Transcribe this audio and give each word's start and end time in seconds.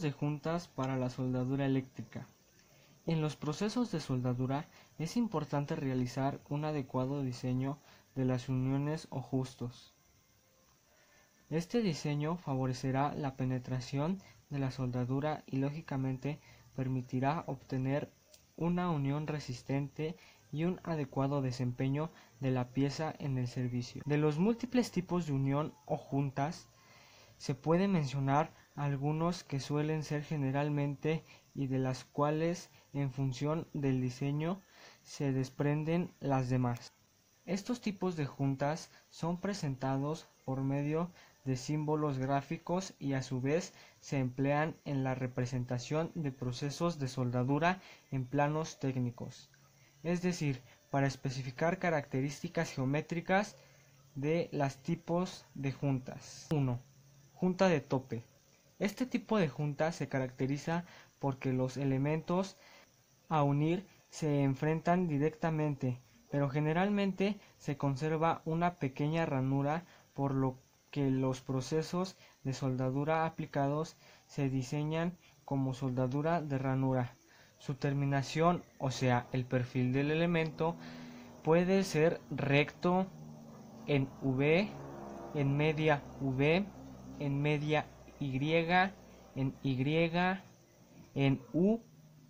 De 0.00 0.10
juntas 0.10 0.66
para 0.66 0.96
la 0.96 1.08
soldadura 1.08 1.66
eléctrica. 1.66 2.26
En 3.06 3.20
los 3.20 3.36
procesos 3.36 3.92
de 3.92 4.00
soldadura 4.00 4.66
es 4.98 5.16
importante 5.16 5.76
realizar 5.76 6.40
un 6.48 6.64
adecuado 6.64 7.22
diseño 7.22 7.78
de 8.16 8.24
las 8.24 8.48
uniones 8.48 9.06
o 9.10 9.20
justos. 9.20 9.94
Este 11.48 11.80
diseño 11.80 12.36
favorecerá 12.36 13.14
la 13.14 13.36
penetración 13.36 14.20
de 14.50 14.58
la 14.58 14.72
soldadura 14.72 15.44
y 15.46 15.58
lógicamente 15.58 16.40
permitirá 16.74 17.44
obtener 17.46 18.10
una 18.56 18.90
unión 18.90 19.28
resistente 19.28 20.16
y 20.50 20.64
un 20.64 20.80
adecuado 20.82 21.40
desempeño 21.40 22.10
de 22.40 22.50
la 22.50 22.72
pieza 22.72 23.14
en 23.20 23.38
el 23.38 23.46
servicio. 23.46 24.02
De 24.06 24.18
los 24.18 24.38
múltiples 24.38 24.90
tipos 24.90 25.26
de 25.26 25.34
unión 25.34 25.72
o 25.86 25.96
juntas, 25.96 26.66
se 27.38 27.54
puede 27.54 27.86
mencionar 27.86 28.52
algunos 28.74 29.44
que 29.44 29.60
suelen 29.60 30.02
ser 30.02 30.22
generalmente 30.22 31.24
y 31.54 31.68
de 31.68 31.78
las 31.78 32.04
cuales 32.04 32.70
en 32.92 33.10
función 33.10 33.68
del 33.72 34.00
diseño 34.00 34.60
se 35.02 35.32
desprenden 35.32 36.10
las 36.20 36.48
demás. 36.48 36.92
Estos 37.46 37.80
tipos 37.80 38.16
de 38.16 38.26
juntas 38.26 38.90
son 39.10 39.40
presentados 39.40 40.26
por 40.44 40.62
medio 40.62 41.10
de 41.44 41.56
símbolos 41.56 42.18
gráficos 42.18 42.94
y 42.98 43.12
a 43.12 43.22
su 43.22 43.40
vez 43.40 43.74
se 44.00 44.18
emplean 44.18 44.76
en 44.84 45.04
la 45.04 45.14
representación 45.14 46.10
de 46.14 46.32
procesos 46.32 46.98
de 46.98 47.08
soldadura 47.08 47.80
en 48.10 48.24
planos 48.24 48.78
técnicos, 48.80 49.50
es 50.02 50.22
decir, 50.22 50.62
para 50.90 51.06
especificar 51.06 51.78
características 51.78 52.72
geométricas 52.72 53.56
de 54.14 54.48
los 54.52 54.78
tipos 54.78 55.44
de 55.54 55.72
juntas. 55.72 56.48
1. 56.50 56.80
Junta 57.34 57.68
de 57.68 57.80
tope. 57.80 58.33
Este 58.78 59.06
tipo 59.06 59.38
de 59.38 59.48
junta 59.48 59.92
se 59.92 60.08
caracteriza 60.08 60.84
porque 61.18 61.52
los 61.52 61.76
elementos 61.76 62.56
a 63.28 63.42
unir 63.42 63.86
se 64.10 64.42
enfrentan 64.42 65.06
directamente, 65.06 66.00
pero 66.30 66.50
generalmente 66.50 67.38
se 67.58 67.76
conserva 67.76 68.42
una 68.44 68.74
pequeña 68.74 69.26
ranura 69.26 69.84
por 70.12 70.34
lo 70.34 70.58
que 70.90 71.10
los 71.10 71.40
procesos 71.40 72.16
de 72.42 72.52
soldadura 72.52 73.26
aplicados 73.26 73.96
se 74.26 74.48
diseñan 74.48 75.16
como 75.44 75.74
soldadura 75.74 76.40
de 76.40 76.58
ranura. 76.58 77.16
Su 77.58 77.74
terminación, 77.74 78.62
o 78.78 78.90
sea, 78.90 79.26
el 79.32 79.44
perfil 79.44 79.92
del 79.92 80.10
elemento, 80.10 80.76
puede 81.42 81.84
ser 81.84 82.20
recto 82.30 83.06
en 83.86 84.08
V, 84.22 84.68
en 85.34 85.56
media 85.56 86.02
V, 86.20 86.64
en 87.18 87.42
media 87.42 87.86
Y, 88.24 88.54
en 89.34 89.54
Y, 89.62 90.08
en 91.14 91.42
U 91.52 91.80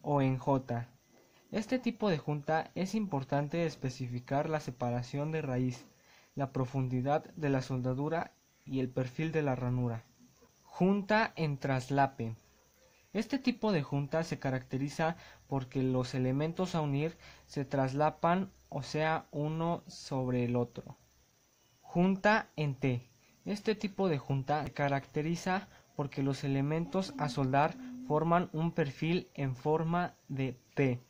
o 0.00 0.22
en 0.22 0.38
J. 0.38 0.88
Este 1.50 1.78
tipo 1.78 2.08
de 2.08 2.16
junta 2.16 2.70
es 2.74 2.94
importante 2.94 3.66
especificar 3.66 4.48
la 4.48 4.60
separación 4.60 5.32
de 5.32 5.42
raíz, 5.42 5.84
la 6.34 6.50
profundidad 6.50 7.26
de 7.34 7.50
la 7.50 7.60
soldadura 7.60 8.32
y 8.64 8.80
el 8.80 8.88
perfil 8.88 9.32
de 9.32 9.42
la 9.42 9.54
ranura. 9.54 10.06
Junta 10.62 11.34
en 11.36 11.58
traslape. 11.58 12.36
Este 13.12 13.38
tipo 13.38 13.70
de 13.70 13.82
junta 13.82 14.24
se 14.24 14.38
caracteriza 14.38 15.16
porque 15.46 15.82
los 15.82 16.14
elementos 16.14 16.74
a 16.74 16.80
unir 16.80 17.18
se 17.44 17.66
traslapan 17.66 18.50
o 18.70 18.82
sea 18.82 19.26
uno 19.30 19.82
sobre 19.86 20.46
el 20.46 20.56
otro. 20.56 20.96
Junta 21.82 22.48
en 22.56 22.76
T. 22.76 23.12
Este 23.44 23.74
tipo 23.74 24.08
de 24.08 24.16
junta 24.16 24.64
se 24.64 24.72
caracteriza 24.72 25.68
porque 25.96 26.22
los 26.22 26.44
elementos 26.44 27.14
a 27.18 27.28
soldar 27.28 27.76
forman 28.06 28.50
un 28.52 28.72
perfil 28.72 29.28
en 29.34 29.56
forma 29.56 30.14
de 30.28 30.58
T, 30.74 31.00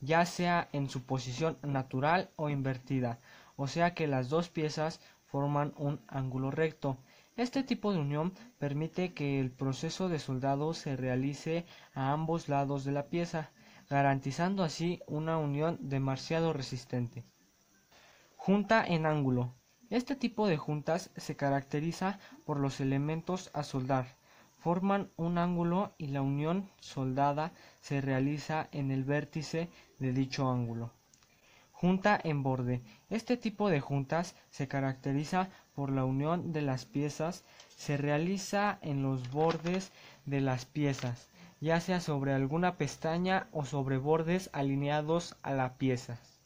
ya 0.00 0.24
sea 0.26 0.68
en 0.72 0.88
su 0.88 1.04
posición 1.04 1.58
natural 1.62 2.30
o 2.36 2.48
invertida, 2.48 3.20
o 3.56 3.66
sea 3.66 3.94
que 3.94 4.06
las 4.06 4.28
dos 4.28 4.48
piezas 4.48 5.00
forman 5.26 5.74
un 5.76 6.00
ángulo 6.08 6.50
recto. 6.50 6.98
Este 7.36 7.62
tipo 7.62 7.92
de 7.92 8.00
unión 8.00 8.32
permite 8.58 9.14
que 9.14 9.40
el 9.40 9.50
proceso 9.50 10.08
de 10.08 10.18
soldado 10.18 10.74
se 10.74 10.96
realice 10.96 11.64
a 11.94 12.12
ambos 12.12 12.48
lados 12.48 12.84
de 12.84 12.92
la 12.92 13.06
pieza, 13.06 13.50
garantizando 13.88 14.62
así 14.62 15.00
una 15.06 15.38
unión 15.38 15.78
demasiado 15.80 16.52
resistente. 16.52 17.24
Junta 18.36 18.84
en 18.86 19.06
ángulo. 19.06 19.54
Este 19.90 20.16
tipo 20.16 20.46
de 20.46 20.56
juntas 20.56 21.10
se 21.16 21.36
caracteriza 21.36 22.18
por 22.44 22.58
los 22.60 22.80
elementos 22.80 23.50
a 23.54 23.62
soldar. 23.62 24.19
Forman 24.60 25.10
un 25.16 25.38
ángulo 25.38 25.94
y 25.96 26.08
la 26.08 26.20
unión 26.20 26.68
soldada 26.80 27.52
se 27.80 28.02
realiza 28.02 28.68
en 28.72 28.90
el 28.90 29.04
vértice 29.04 29.70
de 29.98 30.12
dicho 30.12 30.50
ángulo. 30.50 30.92
Junta 31.72 32.20
en 32.22 32.42
borde. 32.42 32.82
Este 33.08 33.38
tipo 33.38 33.70
de 33.70 33.80
juntas 33.80 34.36
se 34.50 34.68
caracteriza 34.68 35.48
por 35.74 35.90
la 35.90 36.04
unión 36.04 36.52
de 36.52 36.60
las 36.60 36.84
piezas. 36.84 37.42
Se 37.74 37.96
realiza 37.96 38.78
en 38.82 39.02
los 39.02 39.30
bordes 39.30 39.92
de 40.26 40.42
las 40.42 40.66
piezas, 40.66 41.30
ya 41.58 41.80
sea 41.80 42.00
sobre 42.00 42.34
alguna 42.34 42.76
pestaña 42.76 43.48
o 43.52 43.64
sobre 43.64 43.96
bordes 43.96 44.50
alineados 44.52 45.36
a 45.42 45.52
las 45.52 45.72
piezas. 45.72 46.39